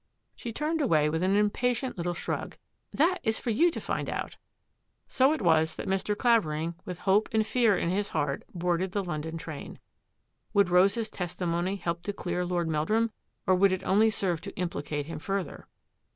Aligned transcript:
"She 0.35 0.51
turned 0.51 0.81
away 0.81 1.09
with 1.11 1.21
an 1.21 1.35
impatient 1.35 1.95
little 1.95 2.15
shrug." 2.15 2.57
That 2.91 3.19
is 3.21 3.37
for 3.39 3.51
you 3.51 3.69
to 3.69 3.79
find 3.79 4.09
out." 4.09 4.35
So 5.07 5.31
it 5.31 5.43
was 5.43 5.75
that 5.75 5.87
Mr. 5.87 6.17
Clavering, 6.17 6.73
with 6.85 6.97
hope 6.97 7.29
and 7.31 7.45
fear 7.45 7.77
in 7.77 7.89
his 7.89 8.09
heart, 8.09 8.41
boarded 8.51 8.93
the 8.93 9.03
London 9.03 9.37
train. 9.37 9.77
Would 10.55 10.71
Rose's 10.71 11.11
testimony 11.11 11.75
help 11.75 12.01
to 12.01 12.13
clear 12.13 12.43
Lord 12.43 12.67
Meldrum, 12.67 13.11
or 13.45 13.53
would 13.53 13.71
it 13.71 13.83
only 13.83 14.09
serve 14.09 14.41
to 14.41 14.57
implicate 14.57 15.05
him 15.05 15.19
further? 15.19 15.67